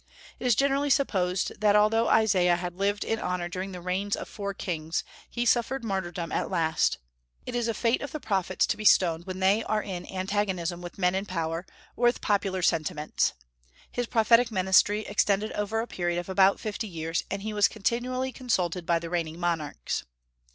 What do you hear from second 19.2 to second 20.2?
monarchs.